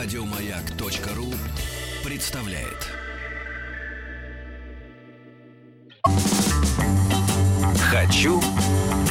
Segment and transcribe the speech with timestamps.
[0.00, 1.34] Радиомаяк.ру
[2.04, 2.86] представляет.
[7.90, 8.40] Хочу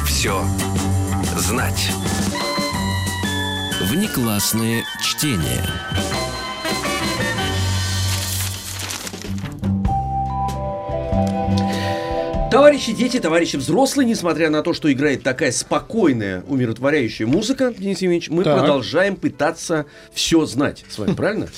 [0.06, 0.42] все
[1.36, 1.92] знать.
[3.82, 5.62] Внеклассное чтение.
[12.58, 18.32] Товарищи дети, товарищи взрослые, несмотря на то, что играет такая спокойная, умиротворяющая музыка, Денис Евгеньевич,
[18.32, 18.58] мы Так.
[18.58, 21.50] продолжаем пытаться все знать с вами, правильно?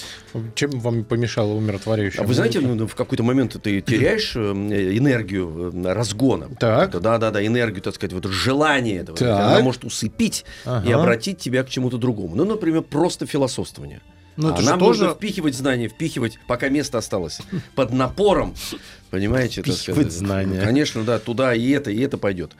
[0.55, 2.75] Чем вам помешало умиротворяющая А вы знаете, музыка?
[2.80, 6.49] ну, в какой-то момент ты теряешь э, энергию э, разгона.
[6.59, 7.00] Так.
[7.00, 9.17] Да-да-да, энергию, так сказать, вот желание этого.
[9.17, 9.39] Так.
[9.39, 11.00] Она может усыпить и Ага.
[11.00, 12.36] обратить тебя к чему-то другому.
[12.36, 14.02] Ну, например, просто философствование.
[14.39, 17.39] Ну, а это же нам тоже- нужно впихивать знания, впихивать, пока место осталось.
[17.75, 18.55] Под напором.
[19.09, 19.61] Понимаете?
[19.63, 20.61] Впихивать знания.
[20.61, 22.52] Конечно, да, туда и это, и это пойдет.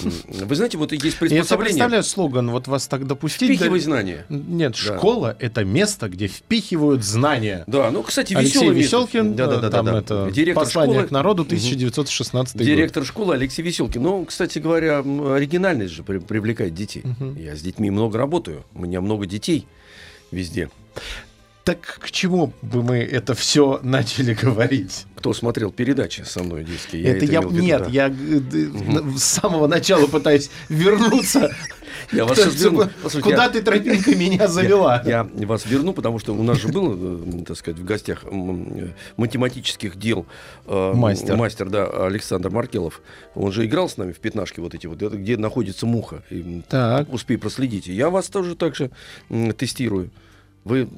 [0.00, 1.64] Вы знаете, вот есть Я приспособление.
[1.74, 3.48] представляю слоган, вот вас так допустить.
[3.58, 4.24] Впихивай да- знания.
[4.28, 4.96] Нет, Да.
[4.98, 7.64] школа— это место, где впихивают знания.
[7.66, 11.10] Да, ну, кстати, Алексей Веселкин, да, да, да, там да, это Директор послание школы, к
[11.10, 11.48] народу, Мгм.
[11.50, 12.66] 1916 год.
[12.66, 14.00] Директор школы Алексей Веселкин.
[14.02, 17.02] Ну, кстати говоря, оригинальность же при- привлекает детей.
[17.36, 18.64] Я с детьми много работаю.
[18.74, 19.66] У меня много детей
[20.30, 20.70] везде.
[21.64, 25.04] Так к чему бы мы это все начали говорить?
[25.16, 27.88] Кто смотрел передачи со мной это я имел в виду, нет, да.
[27.90, 31.52] я на- с самого начала пытаюсь вернуться.
[32.12, 32.84] Я вас сейчас верну.
[33.02, 35.02] Послушайте, Куда я- ты тропинкой меня завела?
[35.04, 38.22] Я вас верну, потому что у нас же был, э, так сказать, в гостях
[39.16, 40.26] математических дел
[40.66, 41.36] Мастер.
[41.36, 43.00] мастер, да, Александр Маркелов.
[43.34, 46.22] Он же играл с нами в пятнашки вот эти вот, это где находится муха.
[46.68, 47.12] Так.
[47.12, 47.92] Успей проследите.
[47.92, 48.90] Я вас тоже так же
[49.56, 50.10] тестирую.
[50.66, 50.88] Вы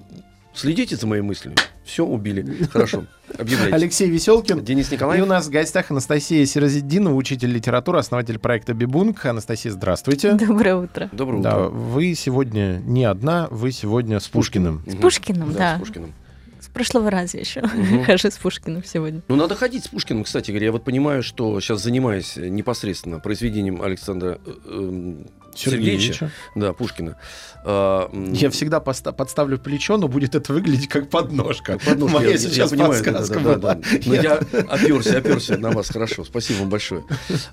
[0.54, 1.54] следите за моей мыслью?
[1.84, 2.64] Все, убили.
[2.72, 3.04] Хорошо.
[3.38, 3.74] Объявляйте.
[3.74, 4.64] Алексей Веселкин.
[4.64, 5.26] Денис И у Николаев.
[5.26, 9.26] нас в гостях Анастасия Сирозиддинова, учитель литературы, основатель проекта Бибунг.
[9.26, 10.32] Анастасия, здравствуйте.
[10.32, 11.10] Доброе утро.
[11.12, 11.68] Доброе Да, утро.
[11.76, 14.82] вы сегодня не одна, вы сегодня с Пушкиным.
[14.86, 15.00] Мгм.
[15.02, 15.76] Пушкиным, да.
[15.76, 16.14] с Пушкиным.
[16.60, 18.04] С прошлого раза еще Мгм.
[18.04, 19.20] хожу с Пушкиным сегодня.
[19.28, 20.66] Ну, надо ходить с Пушкиным, кстати говоря.
[20.66, 25.26] Я вот понимаю, что сейчас занимаюсь непосредственно произведением Александра э, эм,
[25.58, 26.30] Сергеевича, Сергеевича.
[26.54, 27.16] да, Пушкина.
[27.64, 31.78] А, Я всегда поста- подставлю плечо, но будет это выглядеть как подножка.
[31.84, 33.74] подножку, Моя я- я сейчас понимаю, да, подсказка да, да, была.
[33.74, 33.80] да.
[34.06, 37.04] Но я оперся, оперся на вас, хорошо, спасибо вам большое.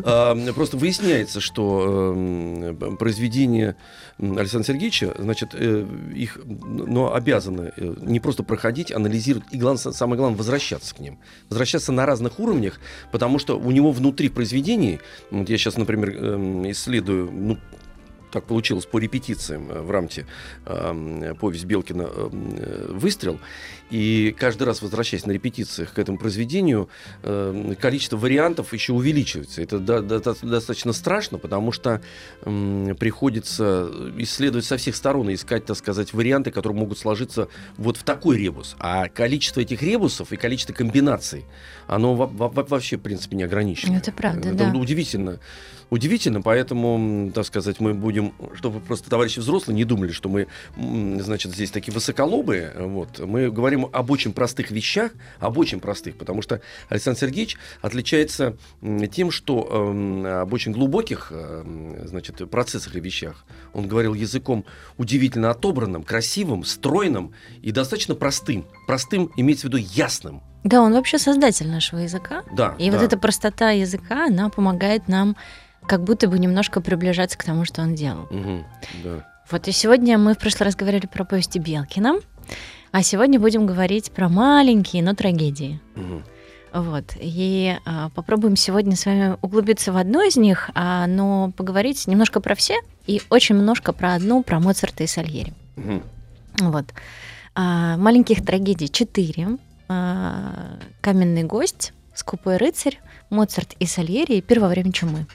[0.04, 3.76] А, Просто выясняется, что эм, произведения
[4.20, 10.18] Александра Сергеевича, значит, э, их, но обязаны э, не просто проходить, анализировать, и главное, самое
[10.18, 11.20] главное, возвращаться к ним.
[11.50, 12.80] Возвращаться на разных уровнях,
[13.12, 15.00] потому что у него внутри произведений,
[15.32, 17.58] вот я сейчас, например, эм, исследую, ну,
[18.36, 20.26] так получилось по репетициям э, в рамте
[20.66, 23.40] э, повесть Белкина э, э, «Выстрел».
[23.92, 26.90] И каждый раз, возвращаясь на репетициях к этому произведению,
[27.24, 29.62] э, количество вариантов еще увеличивается.
[29.62, 32.02] Это достаточно страшно, потому что
[32.44, 37.48] приходится исследовать со всех сторон и искать, так сказать, варианты, которые могут сложиться
[37.78, 38.76] вот в такой ребус.
[38.80, 41.46] А количество этих ребусов и количество комбинаций,
[41.88, 43.98] оно во- во- вообще, в принципе, не ограничено.
[43.98, 44.78] Это правда, Это да.
[44.78, 45.40] удивительно.
[45.92, 51.54] Удивительно, поэтому, так сказать, мы будем, чтобы просто товарищи взрослые не думали, что мы, значит,
[51.54, 52.74] здесь такие высоколобые.
[52.76, 53.20] Вот.
[53.20, 58.58] Мы говорим об очень простых вещах, об очень простых, потому что Александр Сергеевич отличается
[59.12, 63.46] тем, что эм, об очень глубоких, эм, значит, процессах и вещах.
[63.74, 64.66] Он говорил языком
[64.98, 68.66] удивительно отобранным, красивым, стройным и достаточно простым.
[68.88, 70.42] Простым имеется в виду ясным.
[70.64, 72.44] Да, он вообще создатель нашего языка.
[72.52, 73.06] Да, И вот да.
[73.06, 75.36] эта простота языка, она помогает нам
[75.86, 78.28] как будто бы немножко приближаться к тому, что он делал.
[78.32, 78.66] Мгм,
[79.04, 79.28] да.
[79.52, 82.20] Вот и сегодня мы в прошлый раз говорили про повести Белкина,
[82.96, 85.82] а сегодня будем говорить про маленькие, но трагедии.
[86.72, 87.04] Вот.
[87.20, 92.40] И а, попробуем сегодня с вами углубиться в одну из них, а, но поговорить немножко
[92.40, 92.76] про все
[93.06, 95.52] и очень немножко про одну, про Моцарта и Сальери.
[96.62, 96.86] Вот.
[97.54, 99.58] А, маленьких трагедий четыре.
[99.90, 105.26] А, Каменный гость, Скупой рыцарь, Моцарт и Сальери и Первое время чумы.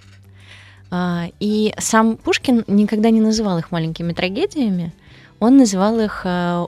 [0.91, 4.95] А, И сам Пушкин никогда не называл их маленькими трагедиями,
[5.41, 6.67] он называл их а,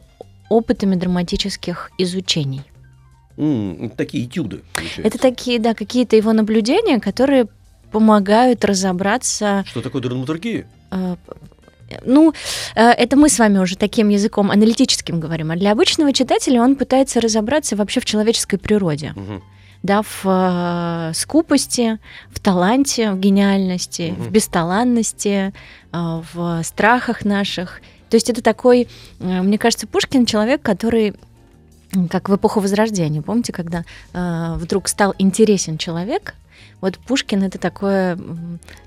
[0.57, 2.63] опытами драматических изучений.
[3.39, 4.61] М, Такие этюды.
[4.75, 5.03] получается.
[5.03, 7.47] Это такие, да, какие-то его наблюдения, которые
[7.91, 10.67] помогают разобраться Что такое драматургия?
[10.91, 11.17] Э,
[12.07, 12.33] Ну,
[12.75, 16.75] э, это мы с вами уже таким языком аналитическим говорим, а для обычного читателя он
[16.77, 19.43] пытается разобраться вообще в человеческой природе, Мгм.
[19.83, 21.99] да, в э, скупости,
[22.31, 24.23] в таланте, в гениальности, Мгм.
[24.23, 25.53] в бесталанности,
[25.93, 27.81] э, в страхах наших.
[28.13, 28.89] То есть это такой,
[29.21, 31.15] э, мне кажется, Пушкин человек, который
[32.11, 36.35] как в эпоху Возрождения, помните, когда э, вдруг стал интересен человек,
[36.83, 38.19] вот Пушкин это такое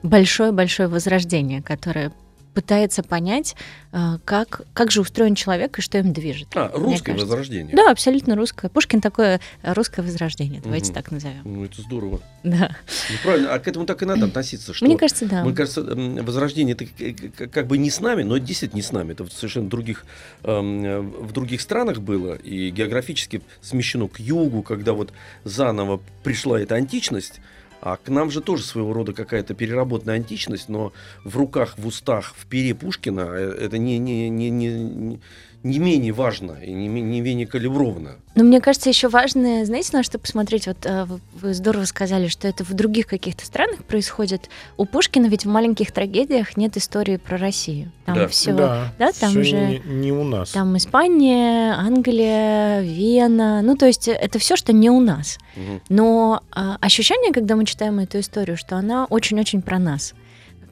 [0.03, 2.11] большое-большое возрождение, которое
[2.55, 3.55] пытается понять,
[3.91, 6.47] э, как, как же устроен человек и что им движет.
[6.55, 7.75] А, русское возрождение.
[7.75, 8.69] Да, абсолютно русское.
[8.69, 10.95] Пушкин такое э, русское возрождение, давайте Мгм.
[10.95, 11.41] так назовем.
[11.43, 12.21] Ну, это здорово.
[12.43, 12.75] Да.
[13.09, 14.85] Ну, правильно, а к этому так и надо относиться, что...
[14.85, 15.43] Мне кажется, да.
[15.43, 19.11] Мне кажется, возрождение это как бы не с нами, но действительно не с нами.
[19.11, 20.05] Это в совершенно других,
[20.43, 25.11] эм, в других странах было и географически смещено к югу, когда вот
[25.43, 27.41] заново пришла эта античность.
[27.85, 30.91] А к нам же тоже своего рода какая-то переработанная античность, но
[31.23, 35.21] в руках, в устах, в пере Пушкина э, это не, не, не, не,
[35.65, 38.15] не- не менее важно и не, не менее калибровано.
[38.35, 40.67] Но мне кажется, еще важно, знаете, на что посмотреть?
[40.67, 44.49] Вот э, вы- здорово сказали, что это в других каких-то странах происходит.
[44.77, 47.91] У Пушкина ведь в маленьких трагедиях нет истории про Россию.
[48.05, 48.27] Там Да.
[48.27, 48.53] все.
[48.53, 50.51] да, да, там всё же- не, не у нас.
[50.51, 53.61] Там Испания, Англия, Вена.
[53.61, 55.37] Ну, то есть э, это все, что не у нас.
[55.55, 55.81] Мгм.
[55.89, 60.13] Но а, ощущение, когда мы читаем эту историю, что она очень-очень про нас.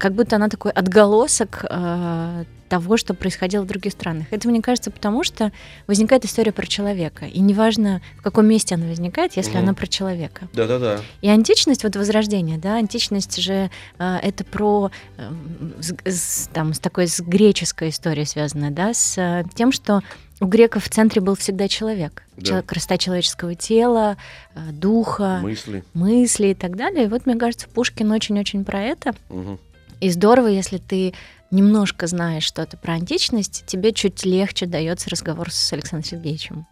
[0.03, 4.25] Как будто она такой отголосок а, того, что происходило в других странах.
[4.31, 5.53] Это, мне кажется, потому что
[5.87, 7.23] возникает история про человека.
[7.25, 9.59] И неважно, в каком месте она возникает, если Мгм.
[9.59, 10.49] она про человека.
[10.51, 10.99] Да-да-да.
[11.21, 16.79] И античность, вот возрождение, да, античность же а, это про эм, с, с- там с
[16.79, 20.01] такой с греческой историей связано, да, с а, тем, что
[20.41, 22.45] у греков в центре был всегда человек, Да.
[22.45, 24.17] Человек- красота человеческого тела,
[24.53, 25.85] а, духа, Мысли.
[25.93, 27.05] мысли и так далее.
[27.05, 29.15] И вот мне кажется, Пушкин очень-очень про это.
[29.29, 29.59] Мгм.
[30.03, 31.13] И здорово, если ты
[31.49, 36.65] немножко знаешь что-то про античность, тебе чуть легче дается разговор с Александром Сергеевичем.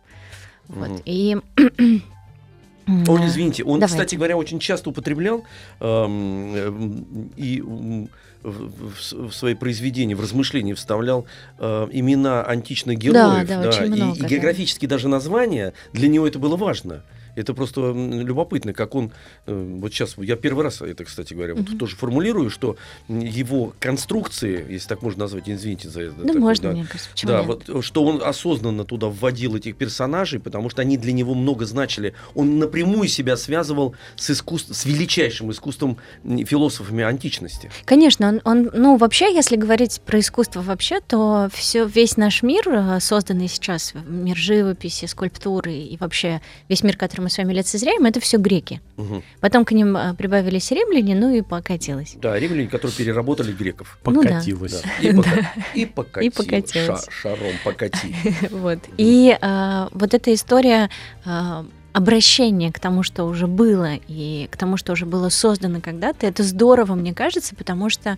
[0.67, 0.89] Вот.
[0.89, 1.01] Мгм.
[1.05, 1.37] И
[2.87, 3.27] Он, Да.
[3.27, 3.87] извините, он, Давайте.
[3.87, 5.45] кстати говоря, очень часто употреблял
[5.79, 7.61] эм, эм, и
[8.41, 11.25] в, в свои произведения, в размышления вставлял
[11.59, 13.47] э, имена античных героев.
[13.47, 14.27] да, очень и, много, и да.
[14.27, 17.03] географически даже названия, для него это было важно.
[17.35, 19.11] Это просто любопытно, как он,
[19.45, 21.77] э, вот сейчас, я первый раз это, кстати говоря, вот Мгм.
[21.77, 22.75] тоже формулирую, что
[23.07, 26.13] его конструкции, если так можно назвать, извините за это.
[26.17, 27.67] Ну, такое, можно, да, мне кажется, да, нет?
[27.69, 32.13] вот что он осознанно туда вводил этих персонажей, потому что они для него много значили.
[32.35, 35.97] Он напрямую себя связывал с искусством, с величайшим искусством
[36.45, 37.71] философами античности.
[37.85, 42.67] Конечно, он, он- ну вообще, если говорить про искусство вообще, то все, весь наш мир,
[42.67, 48.05] э, созданный сейчас, мир живописи, скульптуры и вообще весь мир, который мы с вами лицезреем,
[48.05, 48.81] это все греки.
[48.97, 49.23] Мгм.
[49.39, 52.15] Потом к ним э, прибавились римляне, ну и покатилось.
[52.21, 53.97] Да, римляне, которые переработали греков.
[54.05, 54.29] Ну да.
[54.29, 54.81] Покатилось.
[55.01, 56.21] И, пока- и покатил.
[56.27, 57.05] И покатилось.
[57.05, 58.15] Ша- шаром покати.
[58.51, 58.79] Вот.
[58.97, 60.89] И э, вот эта история
[61.25, 61.63] э,
[61.93, 66.43] обращения к тому, что уже было, и к тому, что уже было создано когда-то, это
[66.43, 68.17] здорово, мне кажется, потому что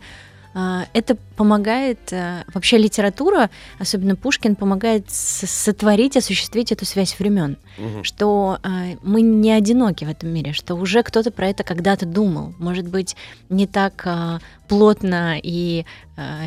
[0.93, 8.03] это помогает, э, вообще литература, особенно Пушкин, помогает сотворить, осуществить эту связь времен, Мгм.
[8.03, 12.53] что э, мы не одиноки в этом мире, что уже кто-то про это когда-то думал,
[12.59, 13.15] может быть,
[13.49, 15.85] не так э, плотно и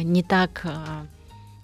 [0.02, 0.64] не так,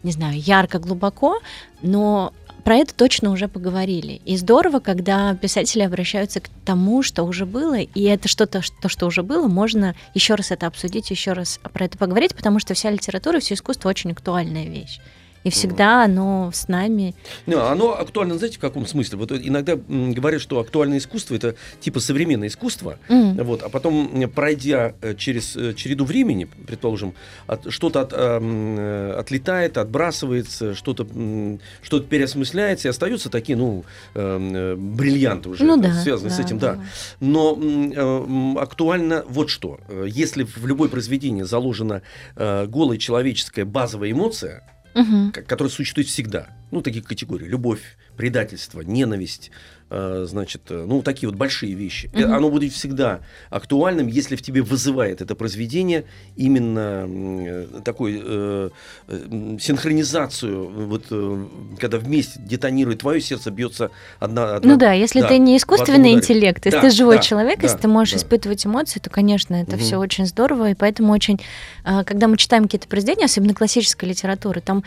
[0.03, 1.39] не знаю, ярко, глубоко,
[1.83, 2.33] но
[2.65, 4.21] про это точно уже поговорили.
[4.25, 9.07] И здорово, когда писатели обращаются к тому, что уже было, и это что-то, то, что
[9.07, 12.91] уже было, можно еще раз это обсудить, еще раз про это поговорить, потому что вся
[12.91, 15.01] литература, все искусство очень актуальная вещь.
[15.45, 17.15] И всегда оно с нами.
[17.47, 19.19] Не, оно актуально, знаете, в каком смысле?
[19.19, 23.35] Вот иногда говорят, что актуальное искусство это типа современное искусство, М.
[23.45, 27.15] Вот, а потом, пройдя э, через э, череду времени, предположим,
[27.47, 33.85] от- что-то от, эм, э, отлетает, отбрасывается, что-то м, что переосмысляется, и остаются такие, ну,
[34.15, 35.93] эм, э, бриллианты уже, Ну э, да.
[36.03, 36.79] связанные с этим, да.
[37.21, 39.79] Но м, э, актуально вот что.
[40.07, 42.03] Если в любое произведение заложена
[42.37, 44.63] э, голая человеческая базовая эмоция,
[44.95, 45.33] Мгм.
[45.33, 46.49] ко- которая существует всегда.
[46.73, 47.45] Ну, такие категории.
[47.45, 47.81] Любовь,
[48.17, 49.51] предательство, ненависть,
[49.91, 52.11] э, значит, э, ну, такие вот большие вещи.
[52.15, 52.35] Э, Мгм.
[52.35, 58.71] Оно будет всегда актуальным, если в тебе вызывает это произведение именно э, такой э,
[59.07, 61.47] э, синхронизацию, вот э,
[61.79, 64.57] когда вместе детонирует твое сердце, бьется одна...
[64.57, 67.59] одна Ну да, если да, ты не искусственный интеллект, если Да, ты живой да, человек,
[67.59, 68.21] да, если ты можешь да.
[68.21, 69.81] испытывать эмоции, то, конечно, это Мгм.
[69.81, 70.71] все очень здорово.
[70.71, 71.39] И поэтому очень,
[71.85, 74.85] а, когда мы читаем какие-то произведения, особенно классической литературы, там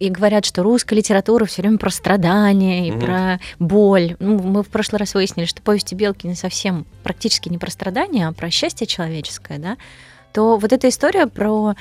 [0.00, 3.00] и говорят, что русская литература все время про страдания и Мгм.
[3.00, 4.16] про боль.
[4.18, 8.32] Ну, мы в прошлый раз выяснили, что повести Белкина совсем практически не про страдания, а
[8.32, 9.76] про счастье человеческое, да,
[10.32, 11.74] то вот эта история про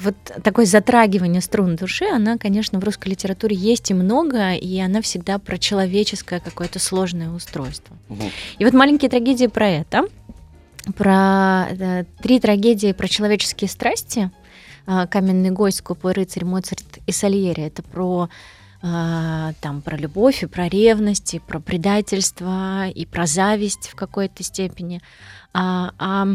[0.00, 0.14] вот
[0.44, 5.40] такое затрагивание струн души, она, конечно, в русской литературе есть и много, и она всегда
[5.40, 7.96] про человеческое какое-то сложное устройство.
[8.08, 8.30] Мгм.
[8.58, 10.04] И вот маленькие трагедии про это,
[10.96, 14.30] про э, три трагедии про человеческие страсти.
[14.90, 17.62] А, Каменный гость, скупой рыцарь, Моцарт и Сальери.
[17.62, 18.30] Это про
[18.80, 24.42] а, там про любовь и про ревность, и про предательство, и про зависть в какой-то
[24.42, 25.02] степени.
[25.52, 26.26] А, а,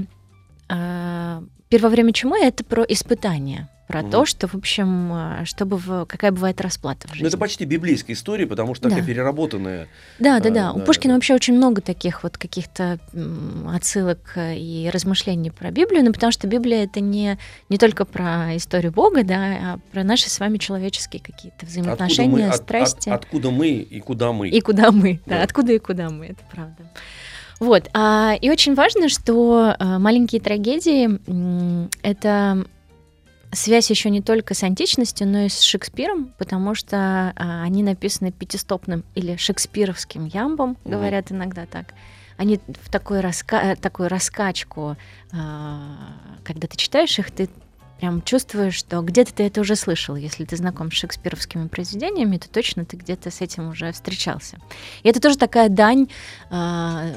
[0.70, 4.10] а, первое время чумы это про испытание про Мгм.
[4.10, 7.22] то, что, в общем, а, чтобы в- какая бывает расплата в жизни.
[7.22, 9.06] Ну, это почти библейская история, потому что такая Да.
[9.08, 9.88] переработанная.
[10.18, 10.72] Да, да, А, да.
[10.74, 12.98] У да, Пушкина вообще очень много таких вот каких-то
[13.72, 17.38] отсылок э, и размышлений про Библию, ну, потому что Библия это не,
[17.70, 22.30] не только про историю Бога, да, а про наши с вами человеческие какие-то Откуда взаимоотношения,
[22.32, 23.10] мы, от- от- страсти.
[23.10, 24.50] откуда мы и куда мы.
[24.50, 25.44] И куда мы, да, Да.
[25.44, 26.90] откуда и куда мы, это правда.
[27.60, 31.20] Вот, а, и очень важно, что маленькие трагедии
[32.02, 32.66] это
[33.56, 38.32] связь еще не только с античностью, но и с Шекспиром, потому что а, они написаны
[38.32, 41.94] пятистопным или шекспировским ямбом, говорят иногда так.
[42.38, 43.76] Они в такой раска...
[43.76, 44.98] такую раскачку,
[45.32, 45.98] а,
[46.44, 47.50] когда ты читаешь их, ты
[48.00, 50.16] прям чувствуешь, что где-то ты это уже слышал.
[50.16, 54.58] Если ты знаком с шекспировскими произведениями, то точно ты где-то с этим уже встречался.
[55.04, 56.10] И это тоже такая дань
[56.50, 57.08] а,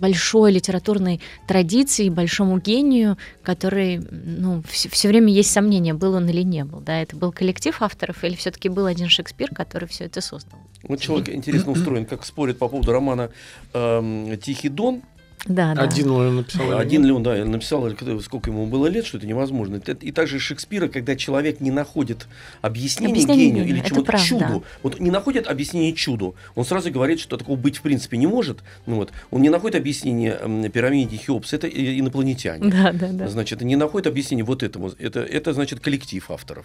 [0.00, 6.64] большой литературной традиции, большому гению, который, ну, все, время есть сомнения, был он или не
[6.64, 6.80] был.
[6.80, 7.00] Да?
[7.00, 10.58] Это был коллектив авторов или все-таки был один Шекспир, который все это создал?
[10.82, 13.30] Вот человек интересно устроен, как спорит по поводу романа
[13.72, 15.02] эм, «Тихий дон».
[15.46, 15.82] Да, да.
[15.82, 16.78] Один он написал.
[16.78, 17.08] Один нет?
[17.08, 17.88] ли он, да, написал,
[18.22, 19.76] сколько ему было лет, что это невозможно.
[19.76, 22.26] И также Шекспира, когда человек не находит
[22.62, 24.26] объяснения Объяснения гению или чему-то правда.
[24.26, 28.26] чуду, вот не находит объяснения чуду, он сразу говорит, что такого быть в принципе не
[28.26, 28.62] может.
[28.86, 29.12] Ну, вот.
[29.30, 32.70] Он не находит объяснения м, пирамиде Хеопса, это и- инопланетяне.
[32.70, 33.28] Да, да, да.
[33.28, 34.90] Значит, не находит объяснения вот этому.
[34.98, 36.64] Это, это значит коллектив авторов.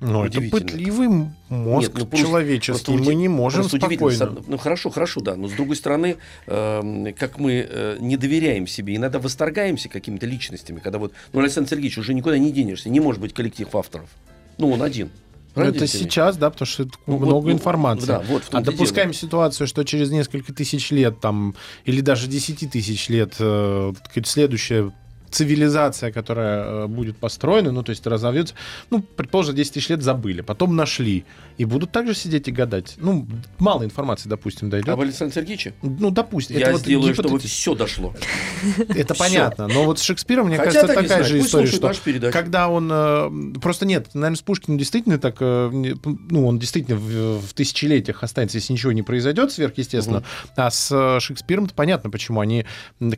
[0.00, 1.08] Ну, это пытливый
[1.48, 2.84] мозг Нет, ну, просто- человеческий.
[2.84, 4.36] просто Мы не можем спокойно.
[4.46, 5.34] Ну хорошо, хорошо, да.
[5.34, 10.78] Но с другой стороны, эм, как мы э, не доверяем себе, иногда восторгаемся какими-то личностями,
[10.78, 14.08] когда вот, ну, Александр Сергеевич, уже никуда не денешься, не может быть коллектив авторов.
[14.56, 15.10] Ну, он один.
[15.56, 18.06] Ну, это сейчас, да, потому что это Ну, вот, много ну, информации.
[18.06, 19.20] Да, вот А допускаем дело.
[19.20, 23.92] ситуацию, что через несколько тысяч лет там, или даже 10 тысяч лет э,
[24.24, 24.92] следующая
[25.30, 28.54] цивилизация, которая э, будет построена, ну, то есть разовьется,
[28.90, 31.24] ну, предположим, 10 тысяч лет забыли, потом нашли,
[31.56, 32.94] и будут также сидеть и гадать.
[32.98, 33.26] Ну,
[33.58, 34.88] мало информации, допустим, дойдет.
[34.88, 35.74] Об Александре Сергеевиче?
[35.82, 36.56] Ну, допустим.
[36.56, 37.60] Я это вот сделаю, чтобы гипотетически.
[37.60, 38.14] все дошло.
[38.88, 39.68] Это понятно.
[39.68, 41.92] Но вот с Шекспиром, мне кажется, такая же история, что
[42.32, 42.88] когда он...
[42.92, 45.36] э, Просто нет, наверное, с Пушкиным действительно так...
[45.40, 50.22] э, Ну, он действительно в, тысячелетиях останется, если ничего не произойдет сверхъестественно.
[50.56, 52.64] А с Шекспиром-то понятно, почему они...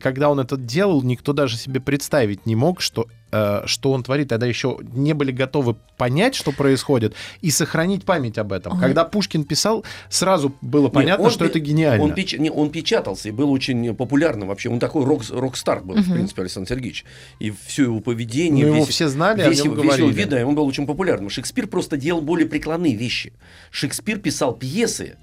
[0.01, 4.29] Когда он это делал, никто даже себе представить не мог, что э, что он творит,
[4.29, 8.79] тогда еще не были готовы понять, что происходит, и сохранить память об этом.
[8.79, 12.03] Когда Пушкин писал, сразу было понятно, он что пи- это гениально.
[12.03, 14.69] Он, печ- не, он печатался и был очень популярным вообще.
[14.69, 16.13] Он такой рок- рок-стар был, в Мгм.
[16.13, 17.05] принципе, Александр Сергеевич.
[17.39, 20.09] И все его поведение, Ну, его весь- все знали, о весь, нем его, весь его
[20.09, 21.29] вид, да, он был очень популярным.
[21.29, 23.31] Шекспир просто делал более прикладные вещи.
[23.69, 25.17] Шекспир писал пьесы,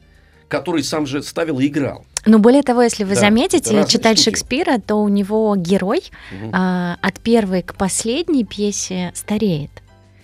[0.48, 2.04] которые сам же ставил и играл.
[2.26, 4.30] Но более того, если вы Да, заметите, читать штуки.
[4.36, 6.02] Шекспира, то у него герой
[6.32, 9.70] Мгм, а, от первой к последней пьесе стареет.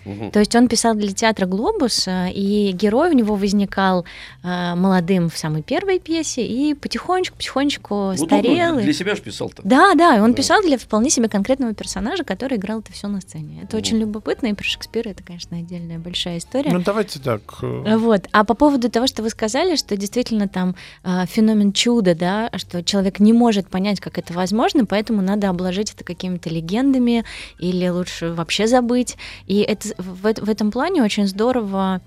[0.05, 0.31] Мгм.
[0.31, 4.05] То есть он писал для театра «Глобус», а, и герой у него возникал
[4.43, 8.75] а, молодым в самой первой пьесе, и потихонечку-потихонечку Вот он, старел.
[8.75, 9.63] ну, и- для себя же писал-то.
[9.65, 10.37] Да, да, он Да.
[10.37, 13.61] писал для вполне себе конкретного персонажа, который играл это все на сцене.
[13.63, 13.85] Это Мгм.
[13.85, 16.71] очень любопытно, и про Шекспира это, конечно, отдельная большая история.
[16.73, 17.41] Ну, давайте так.
[17.63, 18.27] э, Вот.
[18.33, 22.83] А по поводу того, что вы сказали, что действительно там а, феномен чуда, да, что
[22.83, 27.25] человек не может понять, как это возможно, поэтому надо обложить это какими-то легендами
[27.59, 29.17] или лучше вообще забыть.
[29.47, 32.01] И это, в, в этом плане очень здорово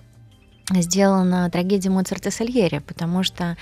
[0.71, 3.57] сделана трагедия Моцарта Сальери, потому что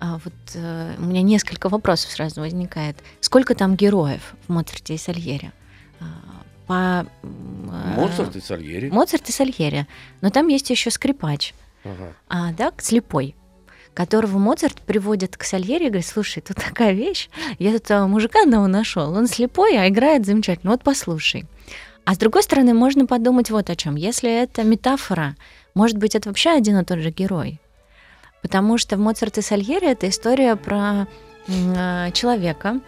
[0.00, 2.96] а, вот э, у меня несколько вопросов сразу возникает.
[3.20, 5.52] Сколько там героев в Моцарте и Сальери?
[6.00, 6.04] А,
[6.66, 8.90] по, э, Моцарт и Сальери.
[8.90, 9.86] Моцарт и Сальери.
[10.20, 11.54] Но там есть еще скрипач,
[11.84, 12.12] Ага.
[12.28, 13.34] а, да, слепой,
[13.94, 18.42] которого Моцарт приводит к Сальери и говорит, слушай, тут такая вещь, я тут а, мужика
[18.42, 21.46] одного нашел, он слепой, а играет замечательно, вот послушай.
[22.04, 23.96] А с другой стороны, можно подумать вот о чем.
[23.96, 25.36] Если это метафора,
[25.74, 27.60] может быть, это вообще один и тот же герой.
[28.42, 31.06] Потому что в Моцарт и Сальери это история про
[31.48, 32.80] э, человека,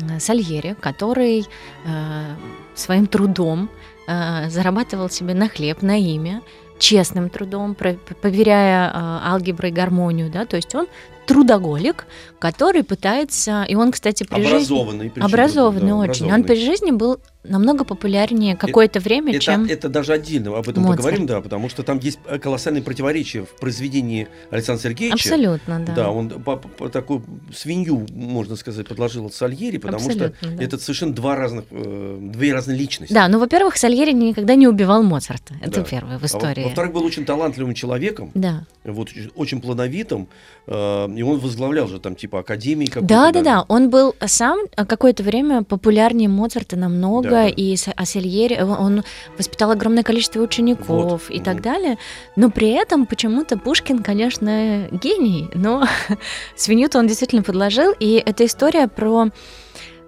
[0.00, 1.46] э, Сальери, который
[1.84, 2.34] э,
[2.76, 3.68] своим трудом
[4.06, 6.42] э, зарабатывал себе на хлеб, на имя,
[6.78, 8.92] честным трудом, про- поверяя э,
[9.28, 10.86] алгеброй гармонию, да, то есть он
[11.26, 12.06] трудоголик,
[12.38, 15.10] который пытается, и он, кстати, при жизни Образованный.
[15.10, 16.44] причем, образованный да, очень, он образованный.
[16.44, 17.18] при жизни был
[17.48, 20.96] намного популярнее какое-то время, Это, чем это даже отдельно об этом Моцарт.
[20.98, 25.14] поговорим, да, потому что там есть э, колоссальные противоречия в произведении Александра Сергеевича.
[25.30, 25.92] абсолютно, да.
[25.94, 27.24] Да, он по, по- такую
[27.54, 30.62] свинью, можно сказать, подложил Сальери, потому Абсолютно, что да.
[30.64, 33.12] это совершенно два разных, э, две разные личности.
[33.12, 35.54] Да, ну, во-первых, Сальери никогда не убивал Моцарта.
[35.60, 35.84] Это Да.
[35.84, 36.64] первое в А во- истории.
[36.64, 38.64] во-вторых, был очень талантливым человеком, да.
[38.84, 40.28] вот, очень- плодовитым,
[40.66, 43.06] э, и он возглавлял же там типа академии какой-то.
[43.08, 43.44] Да, да, даже.
[43.44, 43.64] да.
[43.68, 49.02] Он был сам а, какое-то время популярнее Моцарта намного, Много, и с- а Сальери, он-
[49.36, 51.98] воспитал огромное количество учеников Вот, и так далее,
[52.36, 55.86] но при этом почему-то Пушкин, конечно, гений, но
[56.56, 59.28] свинью-то он действительно подложил, и эта история про...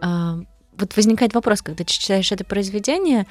[0.01, 0.39] а,
[0.79, 3.27] вот возникает вопрос, когда ты читаешь это произведение,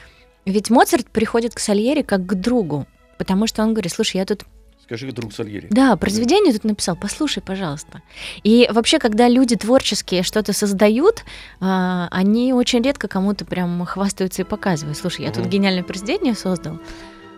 [0.46, 2.86] ведь Моцарт приходит к Сальери как к другу,
[3.18, 4.44] потому что он говорит, слушай, я тут
[4.89, 5.67] Скажи, друг Сальери.
[5.69, 8.01] да, произведение тут написал, послушай, пожалуйста.
[8.43, 11.24] И вообще, когда люди творческие что-то создают,
[11.60, 14.98] а, они очень редко кому-то прям хвастаются и показывают.
[14.98, 15.50] Слушай, я тут Мгм.
[15.51, 16.79] гениальное произведение создал.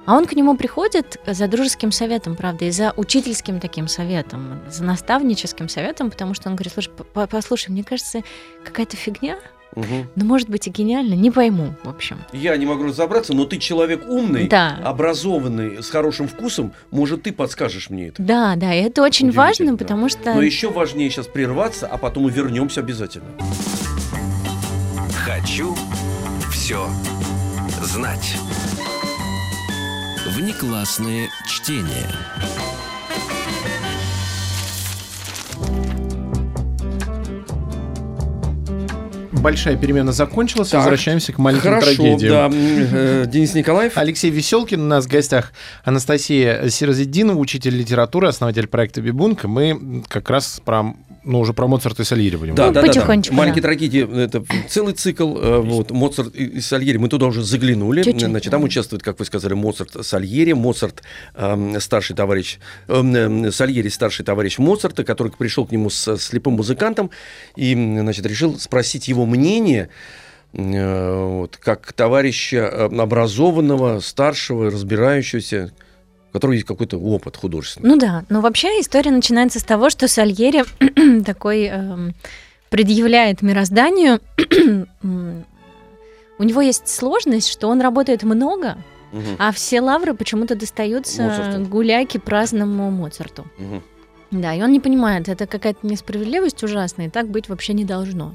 [0.06, 4.84] А он к нему приходит за дружеским советом, правда, и за учительским таким советом, за
[4.86, 8.22] наставническим советом, потому что он говорит, слушай, по- послушай, мне кажется,
[8.64, 9.38] какая-то фигня,
[9.76, 10.08] Мгм.
[10.16, 12.18] но может быть и гениально, не пойму, в общем.
[12.34, 14.78] Я не могу разобраться, но ты человек умный, Да.
[14.84, 18.22] образованный, с хорошим вкусом, может, ты подскажешь мне это.
[18.22, 19.78] Да, да, и это очень важно, да.
[19.78, 20.34] потому что...
[20.34, 23.28] Но еще важнее сейчас прерваться, а потом мы вернемся обязательно.
[25.26, 25.76] Хочу
[26.52, 26.88] все
[27.82, 28.36] знать.
[30.38, 32.08] Внеклассные чтения.
[39.42, 42.52] Большая перемена закончилась, Так, возвращаемся к маленьким Хорошо, трагедиям.
[42.52, 42.56] да.
[42.56, 43.98] Э, Денис Николаев.
[43.98, 45.52] Алексей Веселкин, у нас в гостях
[45.84, 49.48] Анастасия Сирозиддинова, учитель литературы, основатель проекта Бибунка.
[49.48, 50.94] Мы как раз про,
[51.24, 52.76] ну, уже про Моцарта и Сальери будем Да, говорить.
[52.76, 52.94] да, да, да.
[53.02, 53.68] потихонечку, Маленькие да.
[53.68, 55.38] трагедии это целый цикл.
[55.38, 56.98] э, Вот Моцарт и Сальери.
[56.98, 58.04] Мы туда уже заглянули.
[58.04, 58.66] Чуть-чуть, Значит, там да.
[58.66, 61.04] участвует, как вы сказали, Моцарт Сальери, Моцарт
[61.36, 66.54] эм, старший товарищ эм, эм, Сальери старший товарищ Моцарта, который пришел к нему с слепым
[66.54, 67.12] музыкантом
[67.56, 69.90] и, значит, решил спросить его мнение.
[70.54, 75.72] э, Вот, как товарища э, образованного, старшего, разбирающегося,
[76.32, 77.90] у которого есть какой-то опыт художественный.
[77.90, 80.64] Ну да, но вообще история начинается с того, что Сальери
[81.24, 82.14] такой эм,
[82.70, 84.20] предъявляет мирозданию.
[85.04, 88.78] У него есть сложность, что он работает много,
[89.12, 91.66] Мгм, а все лавры почему-то достаются Моцарту.
[91.70, 93.46] гуляке праздному Моцарту.
[93.58, 93.84] мгм.
[94.32, 98.34] Да, и он не понимает, это какая-то несправедливость ужасная, и так быть вообще не должно.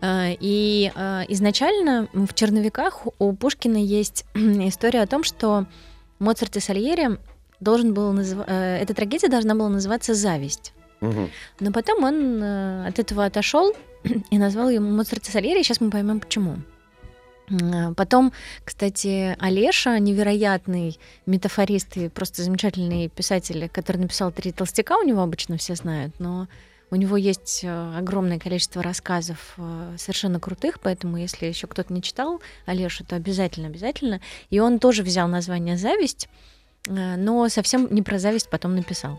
[0.00, 5.66] Э, И э, изначально в черновиках у Пушкина есть история о том, что
[6.22, 7.18] Моцарт и Сальери
[7.60, 10.72] должен был называ- э, эта трагедия должна была называться «Зависть».
[11.60, 13.74] Но потом он э, от этого отошел
[14.30, 15.62] и назвал ее Моцарт и Сальери.
[15.62, 16.58] Сейчас мы поймем почему.
[17.50, 18.32] М, Потом,
[18.64, 25.56] кстати, Олеша, невероятный метафорист и просто замечательный писатель, который написал «Три толстяка», у него обычно
[25.56, 26.46] все знают, но
[26.92, 32.02] у него есть э, огромное количество рассказов э, совершенно крутых, поэтому если еще кто-то не
[32.02, 34.20] читал Олешу, то обязательно, обязательно.
[34.50, 36.28] И он тоже взял название «Зависть»,
[36.86, 39.18] э, но совсем не про зависть потом написал.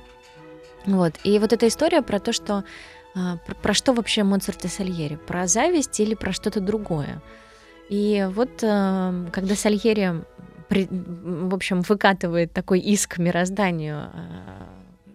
[0.86, 1.16] Вот.
[1.24, 2.64] И вот эта история про то, что
[3.14, 5.16] про, про что вообще Моцарт и Сальери?
[5.16, 7.24] Про зависть или про что-то другое?
[7.90, 10.24] И вот когда Сальери,
[10.70, 14.12] в общем, выкатывает такой иск мирозданию,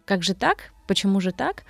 [0.04, 1.64] как же так, почему же так,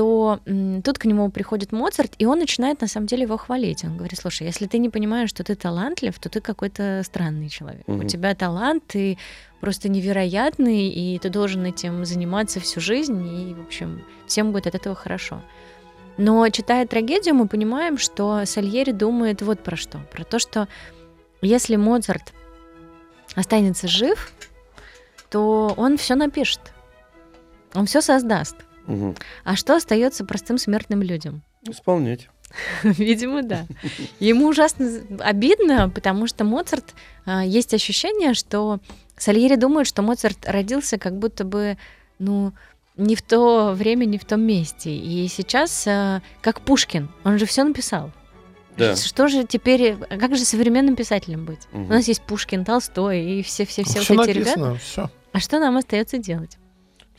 [0.00, 0.40] то
[0.82, 3.84] тут к нему приходит Моцарт, и он начинает на самом деле его хвалить.
[3.84, 7.82] Он говорит, слушай, если ты не понимаешь, что ты талантлив, то ты какой-то странный человек.
[7.86, 8.08] У Мгм.
[8.08, 9.18] тебя талант, ты
[9.60, 14.74] просто невероятный, и ты должен этим заниматься всю жизнь, и, в общем, всем будет от
[14.76, 15.42] этого хорошо.
[16.16, 19.98] Но читая трагедию, мы понимаем, что Сальери думает вот про что.
[20.10, 20.66] Про то, что
[21.42, 22.32] если Моцарт
[23.34, 24.32] останется жив,
[25.28, 26.60] то он все напишет.
[27.74, 28.56] Он все создаст.
[28.86, 29.14] Мгм.
[29.44, 31.42] А что остается простым смертным людям?
[31.68, 32.28] Исполнять.
[32.82, 33.66] Видимо, да.
[34.18, 34.88] Ему ужасно
[35.20, 38.80] обидно, потому что Моцарт а, есть ощущение, что
[39.16, 41.76] Сальери думает, что Моцарт родился как будто бы,
[42.18, 42.52] ну,
[42.96, 44.94] не в то время, не в том месте.
[44.94, 48.10] И сейчас, а, как Пушкин, он же все написал.
[48.76, 48.96] Да.
[48.96, 51.60] Что же теперь, а как же современным писателем быть?
[51.72, 51.86] Мгм.
[51.86, 54.58] У нас есть Пушкин, Толстой и все-все-все вот эти ребята.
[54.58, 55.10] написано, все.
[55.32, 56.56] А что нам остается делать?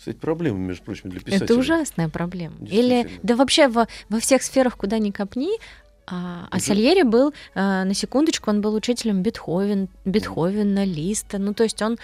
[0.02, 1.46] Кстати, проблема, между прочим, для писателя.
[1.46, 2.56] Это ужасная проблема.
[2.66, 5.60] Или да вообще во, во всех сферах, куда ни копни.
[6.08, 6.60] А, а.
[6.60, 11.38] Сальери был, а, на секундочку, он был учителем Бетховен, Бетховена, Листа.
[11.38, 12.00] Ну, то есть он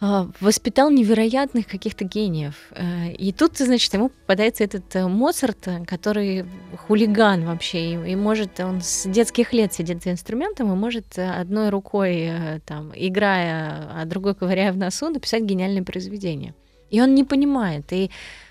[0.00, 2.54] а, воспитал невероятных каких-то гениев.
[2.70, 6.46] Э, И тут, значит, ему попадается этот э, Моцарт, который
[6.86, 11.28] хулиган вообще, и, и может, он с детских лет сидит за инструментом и может э,
[11.28, 16.54] одной рукой, э, там, играя, а другой ковыряя в носу, написать гениальное произведение.
[16.90, 17.92] И он не понимает.
[17.92, 18.10] И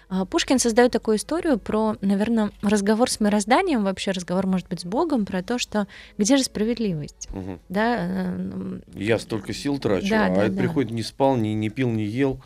[0.10, 4.86] а, Пушкин создает такую историю про, наверное, разговор с мирозданием, вообще разговор, может быть, с
[4.86, 7.60] Богом, про то, что где же справедливость, Мгм.
[7.70, 7.96] да?
[8.00, 10.60] э, Я столько сил трачу, Да, а да, это да.
[10.62, 12.40] приходит, не спал, не, не пил, не ел.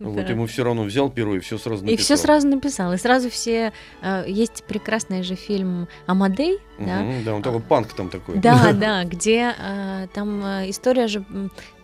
[0.00, 0.32] Вот Да.
[0.32, 2.04] ему все равно взял перо и все сразу И написал.
[2.04, 2.92] все сразу написал.
[2.92, 3.72] И сразу все...
[4.02, 7.00] э, Есть прекрасный же фильм «Амадей», да?
[7.04, 8.38] Мгм, да, он такой панк там такой.
[8.38, 11.24] Да, да, где э, там э, история же,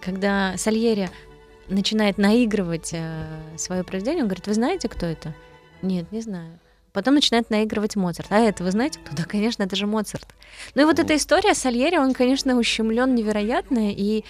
[0.00, 1.08] когда Сальери
[1.70, 2.94] начинает наигрывать
[3.56, 5.34] свое произведение, он говорит, вы знаете, кто это?
[5.82, 6.58] Нет, не знаю.
[6.92, 8.32] Потом начинает наигрывать Моцарт.
[8.32, 9.16] А это вы знаете кто?
[9.16, 10.26] Да, конечно, это же Моцарт.
[10.74, 14.24] Ну и вот эта история Сальери, он, конечно, ущемлен невероятно, и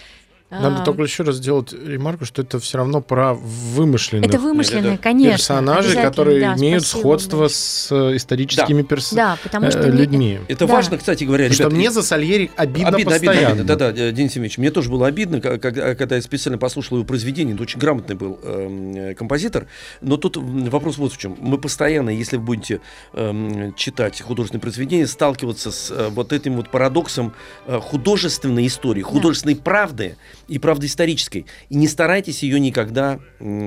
[0.51, 4.99] Надо а, только еще раз сделать ремарку, что это все равно про вымышленных это это
[4.99, 5.37] конечно.
[5.37, 7.51] персонажей, обязательно, которые да, имеют спасибо сходство большое.
[7.57, 10.41] с э, историческими перс- Да, потому что э, людьми.
[10.49, 10.75] Это Да.
[10.75, 13.49] важно, кстати говоря, Потому что ребят, мне за Сальери обидно, Обидно, обидно, постоянно.
[13.49, 13.65] обидно.
[13.65, 17.55] Да-да, э, Денис Евгеньевич, мне тоже было обидно, когда, когда я специально послушал его произведение,
[17.55, 19.67] это очень грамотный был эм, э, композитор,
[20.01, 21.37] но тут вопрос вот в чем.
[21.39, 22.81] Мы постоянно, если вы будете
[23.13, 27.35] эм, читать художественные произведения, сталкиваться с э, вот этим вот парадоксом
[27.67, 30.17] э, художественной истории, художественной правды
[30.51, 31.47] и правды исторической.
[31.69, 33.21] И не старайтесь ее никогда,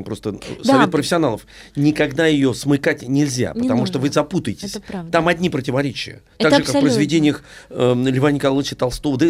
[0.05, 0.73] просто э, Да.
[0.73, 4.09] совет профессионалов, никогда ее смыкать нельзя, Не потому что нужно.
[4.09, 4.77] вы запутаетесь.
[4.87, 5.11] Правда.
[5.11, 6.21] Там одни противоречия.
[6.37, 6.81] Это так же, как в абсолютно.
[6.81, 9.27] произведениях э, Льва Николаевича Толстого, да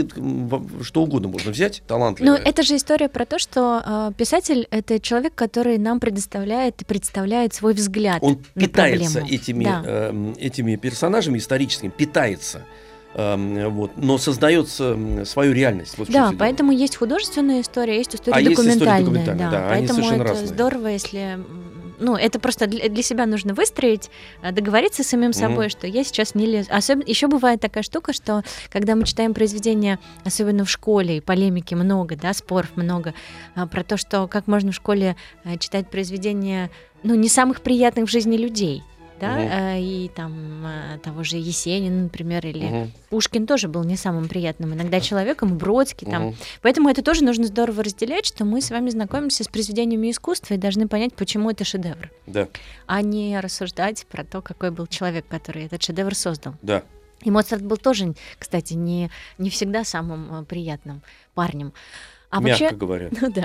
[0.84, 2.38] что угодно можно взять, Ну, талантливое.
[2.38, 7.54] это же история про то, что э, писатель— это человек, который нам предоставляет и представляет
[7.54, 9.36] свой взгляд Он на питается проблему.
[9.36, 9.84] этими, Да.
[9.86, 12.64] эм, этими персонажами историческими, питается.
[13.16, 15.98] Эм, вот, но создает м, свою реальность.
[15.98, 16.40] Вот Да, всё дело.
[16.40, 19.00] поэтому есть художественная история, есть история А есть история документальная.
[19.04, 20.48] документальная, да, они поэтому это разные.
[20.48, 21.40] здорово, если
[22.00, 24.10] ну, это просто для, для себя нужно выстроить,
[24.42, 25.70] а, договориться с самим собой, Мгм.
[25.70, 26.70] что я сейчас не лезу.
[26.72, 31.76] Особенно еще бывает такая штука, что когда мы читаем произведения, особенно в школе, и полемики
[31.76, 33.14] много, да, споров много,
[33.56, 36.70] а, про то, что как можно в школе а, читать произведения,
[37.04, 38.84] ну, не самых приятных в жизни людей.
[39.28, 43.96] Да, а, и там а, того же Есенина, например, или Мгм, Пушкин тоже был не
[43.96, 46.28] самым приятным иногда человеком, Бродский там.
[46.28, 46.36] мгм.
[46.62, 50.58] Поэтому это тоже нужно здорово разделять, что мы с вами знакомимся с произведениями искусства и
[50.58, 52.48] должны понять, почему это шедевр, Да,
[52.88, 56.56] а не рассуждать про то, какой был человек, который этот шедевр создал.
[56.62, 56.84] да.
[57.22, 61.02] И Моцарт был тоже, кстати, не, не всегда самым э, приятным
[61.34, 61.72] парнем.
[62.36, 63.10] А Мягко вообще, говоря.
[63.22, 63.44] ну да.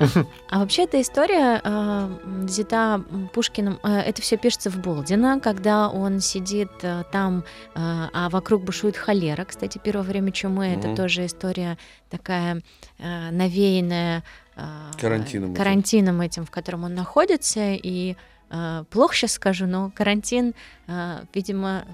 [0.50, 2.08] А вообще эта история э,
[2.44, 8.28] взята Пушкиным, э, это все пишется в Болдино, когда он сидит э, там, э, а
[8.30, 9.44] вокруг бушует холера.
[9.44, 10.96] Кстати, первое время чумы это Мгм.
[10.96, 11.76] тоже история
[12.08, 12.62] такая
[12.98, 14.22] э, навеянная
[14.56, 14.62] э,
[14.98, 15.56] Карантином этим.
[15.56, 17.74] карантином этим, в котором он находится.
[17.74, 18.16] И
[18.50, 20.54] э, плохо сейчас скажу, но карантин,
[20.86, 21.84] э, видимо,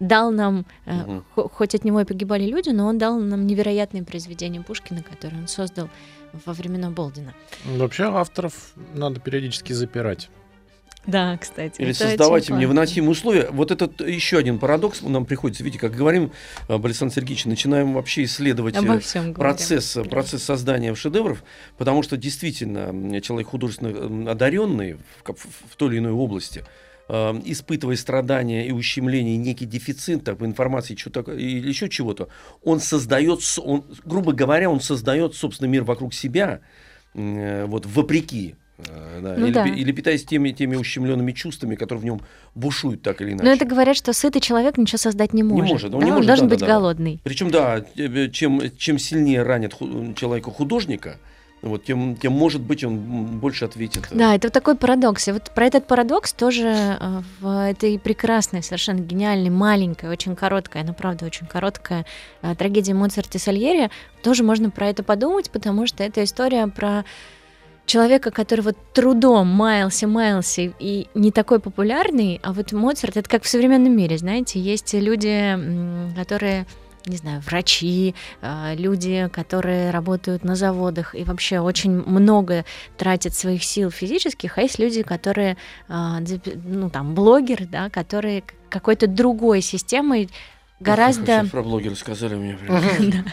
[0.00, 0.66] дал нам,
[1.36, 5.42] хо- хоть от него и погибали люди, но он дал нам невероятные произведения Пушкина, которые
[5.42, 5.90] он создал
[6.46, 7.34] во времена Болдина.
[7.64, 10.30] Вообще авторов надо периодически запирать.
[11.04, 11.80] Да, кстати.
[11.82, 13.48] Или создавать им невыносимые условия.
[13.50, 15.64] Вот этот еще один парадокс нам приходится.
[15.64, 16.30] Видите, как говорим,
[16.68, 21.42] об Александре Сергеевиче, начинаем вообще исследовать э, процесс, процесс создания шедевров,
[21.76, 26.64] потому что действительно человек художественно одаренный в, в- в той или иной области,
[27.12, 32.28] э, испытывая страдания и ущемления, некий дефицит так, информации что-то, или еще чего-то,
[32.64, 36.60] он создает, он, грубо говоря, он создает собственный мир вокруг себя,
[37.14, 38.54] э, вот вопреки.
[38.78, 39.66] э, да, Ну или, да.
[39.66, 42.20] или питаясь теми, теми ущемленными чувствами, которые в нем
[42.54, 43.44] бушуют так или иначе.
[43.44, 45.68] Но это говорят, что сытый человек ничего создать не может.
[45.72, 46.06] может, он да?
[46.06, 46.72] не может, должен да, быть да, да.
[46.74, 47.20] голодный.
[47.22, 51.18] Причем, да, э, чем, чем сильнее ранит ху- человека художника,
[51.62, 54.08] вот, тем, тем, может быть, он больше ответит.
[54.10, 55.28] э, Да, это вот такой парадокс.
[55.28, 60.82] И вот про этот парадокс тоже э, в этой прекрасной, совершенно гениальной, маленькой, очень короткой,
[60.82, 62.04] она правда очень короткая
[62.42, 63.90] э, трагедия Моцарта и Сальери,
[64.24, 67.04] тоже можно про это подумать, потому что это история про
[67.86, 73.44] человека, который вот трудом маялся, маялся и не такой популярный, а вот Моцарт, это как
[73.44, 75.56] в современном мире, знаете, есть люди,
[76.16, 76.66] которые
[77.06, 82.64] не знаю, врачи, э, люди, которые работают на заводах и вообще очень много
[82.96, 85.56] тратят своих сил физических, а есть люди, которые,
[85.88, 90.30] запи- ну там, блогеры, да, которые какой-то другой системой
[90.80, 91.44] гораздо...
[91.50, 92.80] Про блогера сказали, мне прям.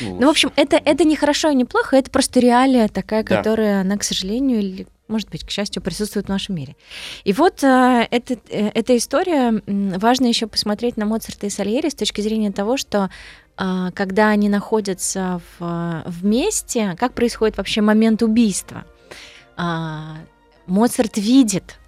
[0.00, 3.36] Ну, в общем, это, это не хорошо и не плохо, это просто реалия такая, Да.
[3.36, 6.76] которая, она, к сожалению, может быть, к счастью, присутствует в нашем мире.
[7.24, 11.94] И вот э, это, э, эта история, важно еще посмотреть на Моцарта и Сальери с
[11.94, 13.10] точки зрения того, что
[13.56, 18.84] а, когда они находятся в, вместе, как происходит вообще момент убийства.
[19.56, 20.16] А,
[20.66, 21.78] Моцарт видит,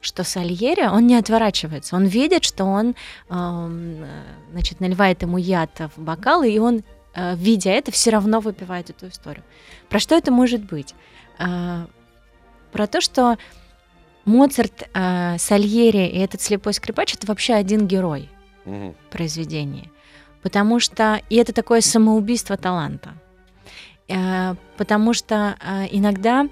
[0.00, 2.94] что Сальери, он не отворачивается, он видит, что он,
[3.28, 4.06] э,
[4.52, 9.08] значит, наливает ему яд в бокал, и он, э, видя это, все равно выпивает эту
[9.08, 9.44] историю.
[9.88, 10.94] Про что это может быть?
[12.72, 13.36] Про то, что
[14.24, 18.28] Моцарт, э, Сальери и этот слепой скрипач это вообще один герой
[18.64, 18.94] Мгм.
[19.10, 19.90] произведения.
[20.42, 23.14] Потому что и это такое самоубийство таланта.
[24.08, 26.48] Э, Потому что э, иногда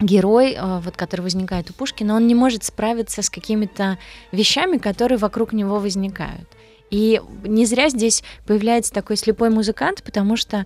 [0.00, 3.98] герой, э, вот, который возникает у Пушкина, он не может справиться с какими-то
[4.32, 6.48] вещами, которые вокруг него возникают.
[6.90, 10.64] И не зря здесь появляется такой слепой музыкант, потому что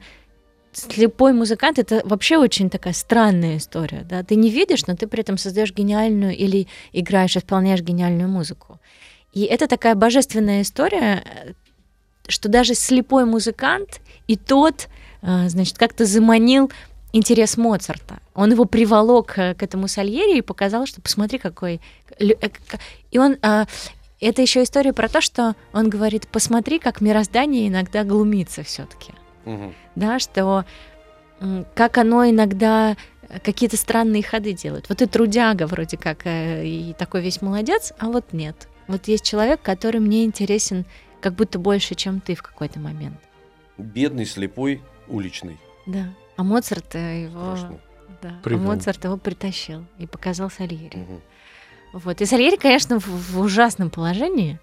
[0.72, 4.04] слепой музыкант это вообще очень такая странная история.
[4.08, 4.22] Да?
[4.22, 8.80] Ты не видишь, но ты при этом создаешь гениальную или играешь, исполняешь гениальную музыку.
[9.32, 11.24] И это такая божественная история,
[12.28, 14.88] что даже слепой музыкант и тот,
[15.22, 16.70] э, значит, как-то заманил
[17.12, 18.18] интерес Моцарта.
[18.34, 21.80] Он его приволок э, к этому Сальери и показал, что посмотри, какой...
[22.18, 22.34] Э,
[23.10, 23.36] и он...
[24.24, 29.12] Это еще история про то, что он говорит, посмотри, как мироздание иногда глумится все-таки.
[29.44, 29.74] Угу.
[29.96, 30.64] Да, что
[31.74, 32.96] как оно иногда
[33.42, 34.88] какие-то странные ходы делает.
[34.88, 38.68] Вот и трудяга вроде как, и такой весь молодец, а вот нет.
[38.88, 40.84] Вот есть человек, который мне интересен
[41.20, 43.18] как будто больше, чем ты в какой-то момент.
[43.78, 45.58] Бедный, слепой, уличный.
[45.86, 46.12] Да.
[46.36, 47.56] А Моцарт его...
[48.20, 48.40] Да.
[48.44, 50.98] А Моцарт его притащил и показал Сальери.
[50.98, 51.20] Угу.
[52.04, 52.20] Вот.
[52.20, 54.58] И Сальери, конечно, в, в ужасном положении, э,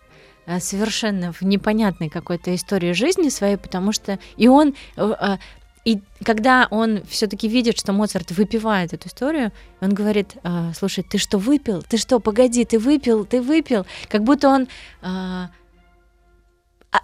[0.60, 5.38] совершенно в непонятной какой-то истории жизни своей, потому что и он э, э,
[5.86, 10.36] и когда он все-таки видит, что Моцарт выпивает эту историю, он говорит:
[10.78, 11.82] "Слушай, ты что выпил?
[11.82, 12.20] Ты что?
[12.20, 13.26] Погоди, ты выпил?
[13.26, 14.68] Ты выпил?" Как будто он
[15.02, 15.50] а,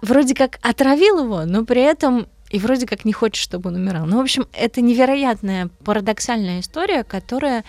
[0.02, 4.06] вроде как отравил его, но при этом и вроде как не хочет, чтобы он умирал.
[4.06, 7.64] Ну, в общем, это невероятная парадоксальная история, которая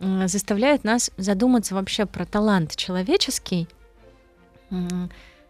[0.00, 3.68] заставляет нас задуматься вообще про талант человеческий,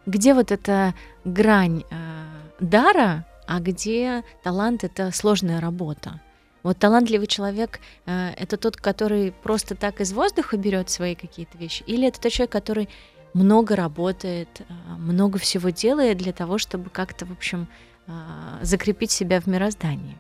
[0.07, 2.25] где вот эта грань э,
[2.61, 6.21] дара, а где талант— это сложная работа.
[6.63, 11.83] Вот талантливый человек э,— это тот, который просто так из воздуха берет свои какие-то вещи,
[11.87, 12.89] или это тот человек, который
[13.35, 17.69] много работает, а, много всего делает для того, чтобы как-то, в общем,
[18.07, 20.17] а, закрепить себя в мироздании.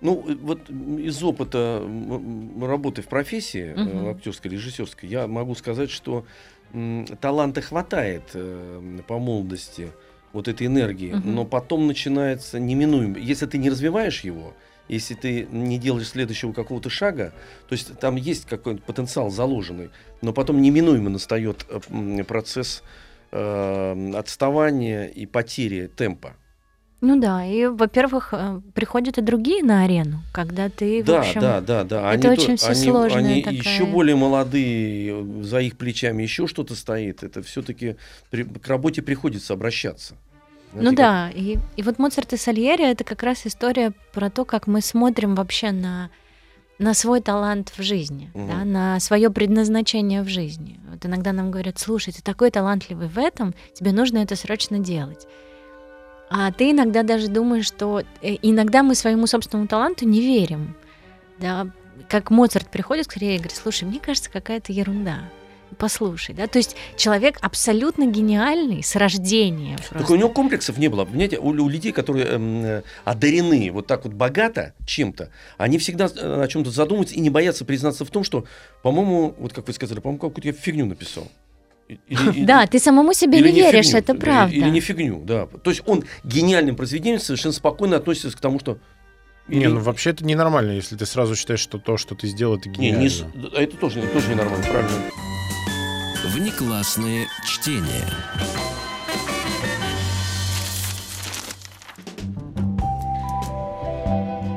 [0.00, 1.82] Ну, э, вот из опыта
[2.60, 4.10] работы в профессии угу.
[4.10, 6.26] актерской, режиссерской, я могу сказать, что
[7.20, 9.90] таланта хватает э, по молодости
[10.32, 11.28] вот этой энергии, угу.
[11.28, 13.18] но потом начинается неминуемо.
[13.18, 14.54] Если ты не развиваешь его,
[14.88, 17.32] если ты не делаешь следующего какого-то шага,
[17.68, 19.90] то есть там есть какой-то потенциал заложенный,
[20.22, 22.82] но потом неминуемо настает э, процесс
[23.32, 26.36] э, отставания и потери темпа.
[27.06, 31.40] Ну да, и, во-первых, э, приходят и другие на арену, когда ты, да, в общем...
[31.40, 33.18] Да, да, да, Это они очень то, все они, сложно.
[33.18, 33.60] Они такая...
[33.60, 37.22] еще более молодые, за их плечами еще что-то стоит.
[37.22, 37.94] Это все-таки
[38.32, 40.16] к работе приходится обращаться.
[40.72, 44.44] Знаете, ну да, и, и вот Моцарт и Сальери это как раз история про то,
[44.44, 46.10] как мы смотрим вообще на,
[46.80, 48.48] на свой талант в жизни, угу.
[48.48, 50.80] да, на свое предназначение в жизни.
[50.90, 55.28] Вот иногда нам говорят, слушай, ты такой талантливый в этом, тебе нужно это срочно делать.
[56.28, 60.74] А ты иногда даже думаешь, что э, иногда мы своему собственному таланту не верим.
[61.38, 61.68] Да?
[62.08, 65.20] Как Моцарт приходит к Сальери и говорит, слушай, мне кажется, какая-то ерунда
[65.78, 69.76] послушай, да, то есть человек абсолютно гениальный с рождения.
[69.76, 69.98] Просто.
[69.98, 74.04] Так у него комплексов не было, понимаете, у, у людей, которые эм, одарены вот так
[74.04, 78.24] вот богато чем-то, они всегда э, о чем-то задумываются и не боятся признаться в том,
[78.24, 78.46] что,
[78.82, 81.28] по-моему, вот как вы сказали, по-моему, какую-то я фигню написал.
[81.88, 84.54] Или, да, ты самому себе не веришь, фигню, это правда.
[84.54, 85.46] Или, или не фигню, да.
[85.46, 88.78] То есть он гениальным произведением совершенно спокойно относится к тому, что
[89.48, 89.60] или...
[89.60, 92.68] Не, ну вообще это ненормально, если ты сразу считаешь, что то, что ты сделал, это
[92.68, 93.02] гениально.
[93.02, 94.90] Не, не, это тоже, тоже ненормально, правильно.
[96.34, 98.04] Внеклассные чтения.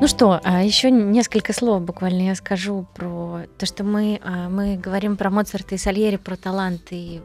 [0.01, 3.18] Ну что, а еще несколько слов буквально я скажу про
[3.59, 7.21] то, что мы, а, мы говорим про Моцарта и Сальери, про талант и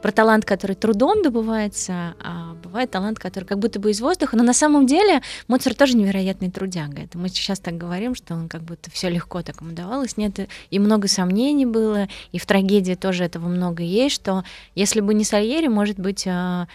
[0.00, 4.36] про талант, который трудом добывается, а бывает талант, который как будто бы из воздуха.
[4.36, 7.02] Но на самом деле Моцарт тоже невероятный трудяга.
[7.02, 10.16] Это мы сейчас так говорим, что он как будто все легко так ему давалось.
[10.16, 14.44] Нет, и много сомнений было, и в трагедии тоже этого много есть, что
[14.76, 16.68] если бы не Сальери, может быть, а,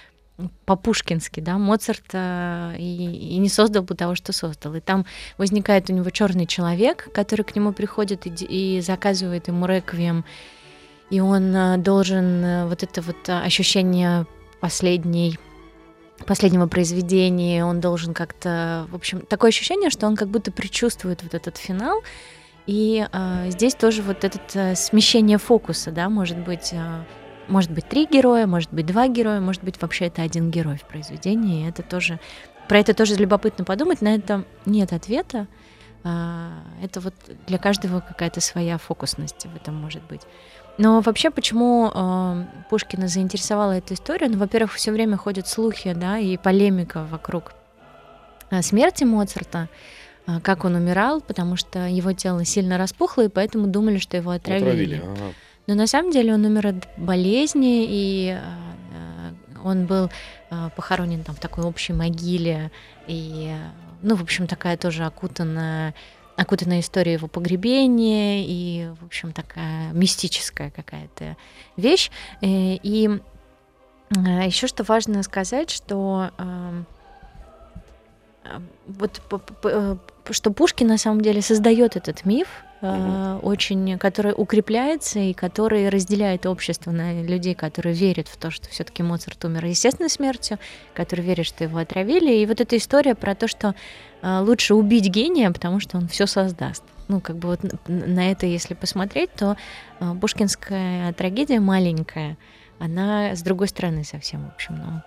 [0.65, 4.75] по-пушкински, да, Моцарт э, и, и не создал бы того, что создал.
[4.75, 5.05] И там
[5.37, 10.25] возникает у него черный человек, который к нему приходит и, и заказывает ему реквием
[11.11, 14.25] и он э, должен э, вот это вот э, ощущение
[14.59, 15.37] последней
[16.25, 21.33] последнего произведения, он должен как-то, в общем, такое ощущение, что он как будто предчувствует вот
[21.33, 22.01] этот финал,
[22.67, 27.03] и э, здесь тоже вот это э, смещение фокуса, да, может быть, э,
[27.51, 30.85] может быть три героя, может быть два героя, может быть вообще это один герой в
[30.85, 32.19] произведении, и это тоже,
[32.67, 35.47] про это тоже любопытно подумать, на это нет ответа,
[36.03, 36.49] э,
[36.81, 37.13] это вот
[37.47, 40.21] для каждого какая-то своя фокусность в этом может быть.
[40.77, 44.29] Но вообще, почему э, Пушкина заинтересовала эта история?
[44.29, 47.53] Ну, во-первых, все время ходят слухи, да, и полемика вокруг
[48.49, 49.67] э, смерти Моцарта.
[50.27, 54.31] А, как он умирал, потому что его тело сильно распухло, и поэтому думали, что его
[54.31, 54.63] отравили.
[54.69, 55.33] Отравили, ага.
[55.71, 60.09] Но на самом деле он умер от болезни, и а, он был
[60.49, 62.71] а, похоронен там в такой общей могиле,
[63.07, 63.55] и,
[64.01, 65.95] ну, в общем, такая тоже окутанная
[66.35, 71.37] окутанная история его погребения и, в общем, такая мистическая какая-то
[71.77, 72.11] вещь.
[72.41, 73.09] Э, и,
[74.09, 76.31] еще что важно сказать, что
[78.87, 79.21] вот
[79.63, 79.95] э,
[80.31, 82.47] что Пушкин на самом деле создает этот миф,
[82.81, 83.39] Uh-huh.
[83.41, 89.03] очень, который укрепляется и который разделяет общество на людей, которые верят в то, что все-таки
[89.03, 90.57] Моцарт умер естественной смертью,
[90.95, 92.33] которые верят, что его отравили.
[92.33, 93.75] И вот эта история про то, что
[94.23, 96.83] э, лучше убить гения, потому что он все создаст.
[97.07, 99.57] Ну, как бы вот на это, если посмотреть, то
[100.19, 102.37] пушкинская трагедия маленькая,
[102.79, 105.01] она с другой стороны совсем, в общем, ну,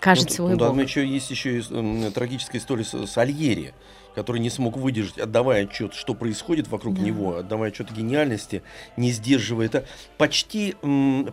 [0.00, 0.76] кажет ну, свой ну, бог.
[0.76, 3.74] Да, еще есть еще и, трагическая история с, с Альери,
[4.14, 7.02] который не смог выдержать, отдавая отчет, что происходит вокруг да.
[7.02, 8.62] него, отдавая отчет гениальности,
[8.96, 9.84] не сдерживая это.
[10.18, 10.74] Почти,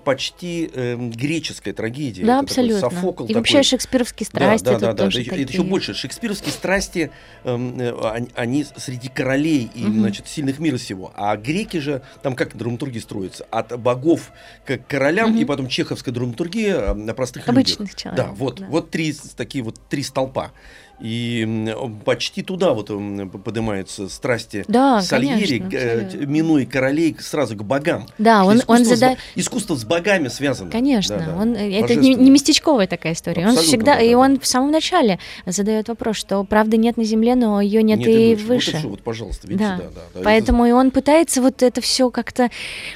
[0.04, 2.26] почти э, греческая трагедия.
[2.26, 2.82] Да, это абсолютно.
[2.82, 3.40] Такой Софокл и такой.
[3.40, 4.66] вообще шекспировские страсти.
[4.66, 5.04] Да, да, да, да.
[5.06, 5.44] Тоже это, такие.
[5.44, 5.94] это еще больше.
[5.94, 7.12] Шекспировские страсти,
[7.44, 9.94] эм, э, они, они среди королей и угу.
[9.94, 11.12] значит, сильных мира сего.
[11.16, 13.46] А греки же, там как драматургия строится?
[13.52, 14.32] От богов
[14.66, 15.40] к королям, угу.
[15.40, 17.96] и потом чеховская драматургия на простых Обычных людях.
[17.96, 18.26] человек.
[18.26, 18.66] Да, вот, да.
[18.68, 20.52] вот три такие вот три столпа.
[21.02, 22.88] И почти туда вот
[23.44, 28.08] поднимаются страсти да, Сальери, конечно, э, минуя королей сразу к богам.
[28.18, 29.18] Да, он, он задает...
[29.36, 30.70] Искусство с богами связано.
[30.72, 33.46] Конечно, да, да, он, это не, не местечковая такая история.
[33.46, 37.04] Абсолютно, он всегда, да, и он в самом начале задает вопрос, что правды нет на
[37.04, 38.48] земле, но ее нет, нет и выше.
[38.48, 38.72] выше.
[38.72, 39.78] Вот, это, вот, пожалуйста, видите, да.
[39.78, 40.70] да, да, да Поэтому это...
[40.70, 42.50] и он пытается вот это все как-то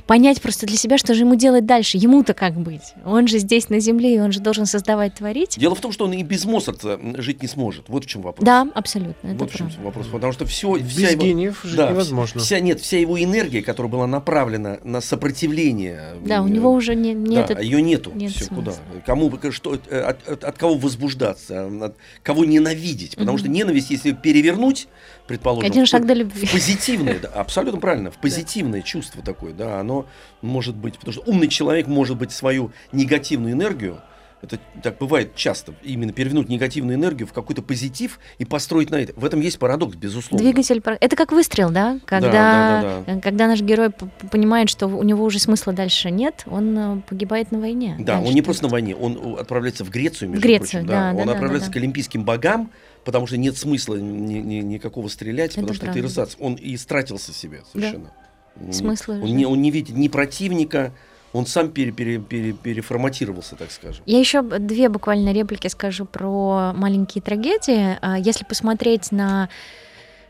[0.05, 1.97] понять просто для себя, что же ему делать дальше.
[1.97, 2.93] Ему-то как быть?
[3.05, 5.57] Он же здесь на земле, и он же должен создавать, творить.
[5.57, 7.89] Дело в том, что он и без Моцарта жить не сможет.
[7.95, 8.45] Вот в чем вопрос.
[8.45, 9.25] Да, абсолютно.
[9.25, 9.85] Это вот в чем правда.
[9.85, 10.07] вопрос.
[10.07, 12.41] Потому что все, Без вся его, гениев жить да, невозможно.
[12.41, 16.15] Вся, нет, вся его энергия, которая была направлена на сопротивление.
[16.25, 17.53] Да, у него уже не, нет.
[17.55, 18.11] Да, ее нету.
[18.13, 18.73] нет все, смысла.
[18.91, 19.01] куда?
[19.05, 19.87] Кому, что, от,
[20.27, 23.11] от, от кого возбуждаться, от кого ненавидеть.
[23.11, 23.39] Потому Мгм.
[23.39, 24.89] что ненависть, если перевернуть,
[25.25, 26.45] предположим, Один в- шаг до любви.
[26.47, 30.05] в позитивное, да, абсолютно правильно, в позитивное чувство такое, да, оно
[30.41, 34.01] может быть, потому что умный человек может быть свою негативную энергию,
[34.45, 39.13] это так бывает часто, именно перевернуть негативную энергию в какой-то позитив и построить на это.
[39.19, 40.43] В этом есть парадокс, безусловно.
[40.43, 40.81] Двигатель.
[41.01, 41.99] Это как выстрел, да?
[42.05, 43.89] Когда, да, да, э, когда наш герой
[44.31, 47.95] понимает, что у него уже смысла дальше нет, он э, погибает на войне.
[47.99, 50.83] Да, Дальше он не то просто на войне, он э, отправляется в Грецию, между Грецию,
[50.83, 50.87] прочим.
[50.87, 52.71] да, да, он да, отправляется да, к олимпийским богам,
[53.03, 56.35] потому что нет смысла ни- ни- никакого стрелять, Это потому что ты рысац.
[56.39, 58.11] Он и истратился себе совершенно.
[58.59, 59.33] Он не- Смысла Он уже.
[59.33, 60.93] не, он не видит ни противника,
[61.35, 64.03] он сам пере- пере- пере- переформатировался, так скажем.
[64.05, 67.97] Я еще две буквально реплики скажу про маленькие трагедии.
[68.01, 69.49] А, Если посмотреть на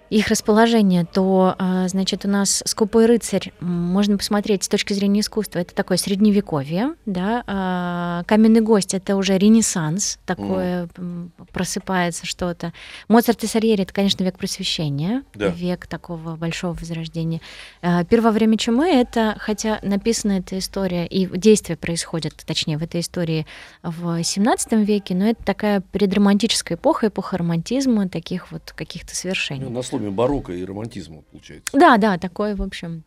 [0.09, 5.59] их расположение, то, а, значит, у нас «Скупой рыцарь» можно посмотреть с точки зрения искусства.
[5.59, 7.43] Это такое средневековье, да.
[7.47, 12.71] а, «Каменный гость»— это уже ренессанс, такое м, просыпается что-то.
[13.07, 15.47] «Моцарт и Сальери»— это, конечно, век просвещения, Да.
[15.47, 17.41] век такого большого возрождения.
[17.81, 23.01] А, «Первое время чумы»— это, хотя написана эта история, и действие происходит, точнее, в этой
[23.01, 23.45] истории
[23.81, 29.63] в XVII веке, но это такая предромантическая эпоха, эпоха романтизма, таких вот каких-то свершений.
[29.63, 31.69] Ну, сломе барокко и романтизма, получается.
[31.73, 33.03] Да, да, такое, в общем.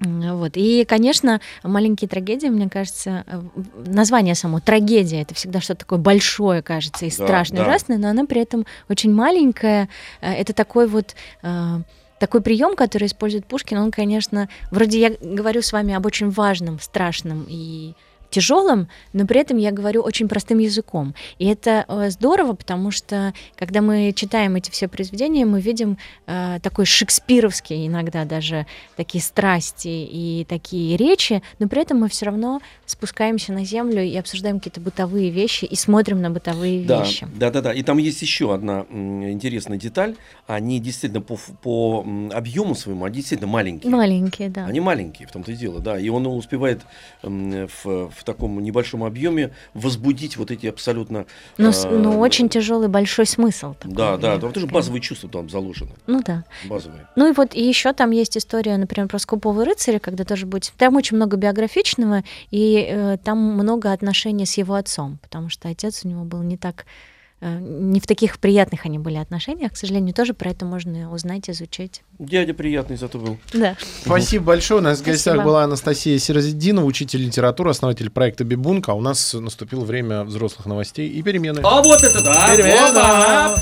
[0.00, 0.52] Вот.
[0.54, 3.42] И, конечно, маленькие трагедии, мне кажется, э,
[3.86, 7.68] название само трагедия это всегда что-то такое большое, кажется, и Да, страшное, да.
[7.68, 9.90] ужасное, но она при этом очень маленькая.
[10.22, 11.80] Э, Это такой вот э,
[12.18, 16.78] такой прием, который использует Пушкин, он, конечно, вроде я говорю с вами об очень важном,
[16.80, 17.94] страшном и
[18.30, 21.14] тяжелом, но при этом я говорю очень простым языком.
[21.38, 26.58] И это э, здорово, потому что когда мы читаем эти все произведения, мы видим э,
[26.62, 28.66] такой шекспировский иногда даже
[28.96, 34.16] такие страсти и такие речи, но при этом мы все равно спускаемся на землю и
[34.16, 37.26] обсуждаем какие-то бытовые вещи и смотрим на бытовые Да, вещи.
[37.36, 37.72] да, да, да.
[37.72, 40.16] И там есть еще одна интересная деталь.
[40.46, 43.90] Они действительно по, по объему своему, они действительно маленькие.
[43.90, 44.66] Маленькие, да.
[44.66, 45.98] Они маленькие, в том-то и дело, да.
[45.98, 46.80] И он успевает
[47.22, 51.24] м, в, в таком небольшом объеме возбудить вот эти абсолютно...
[51.56, 53.74] Но, э, но очень тяжелый большой смысл.
[53.74, 55.92] такой Да, да, там тоже базовые чувства там заложены.
[56.06, 56.44] Ну да.
[56.66, 57.08] Базовые.
[57.16, 60.72] Ну и вот еще там есть история, например, про скупого рыцаря, когда тоже будет...
[60.76, 66.04] Там очень много биографичного, и э, там много отношений с его отцом, потому что отец
[66.04, 66.84] у него был не так...
[67.40, 71.48] э, не в таких приятных они были отношениях, к сожалению, тоже про это можно узнать,
[71.50, 72.02] изучить.
[72.18, 73.38] Дядя приятный зато был.
[73.52, 73.76] Да.
[74.04, 74.80] Спасибо большое.
[74.80, 75.44] У нас в гостях Спасибо.
[75.44, 78.92] была Анастасия Сирозидинова, учитель литературы, основатель проекта Бибунка.
[78.92, 81.60] А у нас наступило время взрослых новостей и перемены.
[81.62, 82.56] А вот это да!
[82.56, 83.60] Перемена!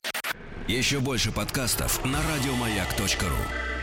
[0.67, 3.78] Еще больше подкастов на радиомаяк.ру.